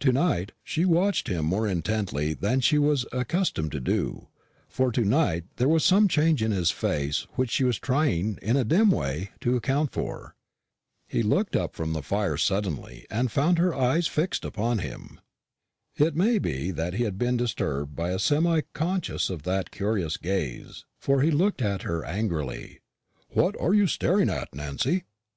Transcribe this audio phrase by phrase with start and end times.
[0.00, 4.26] To night she watched him more intently than she was accustomed to do,
[4.68, 8.56] for to night there was some change in his face which she was trying in
[8.56, 10.34] a dim way to account for.
[11.06, 15.20] He looked up from the fire suddenly, and found her eyes fixed upon him.
[15.94, 20.16] It may be that he had been disturbed by a semi consciousness of that curious
[20.16, 22.80] gaze, for he looked at her angrily,
[23.28, 25.04] "What are you staring at, Nancy?"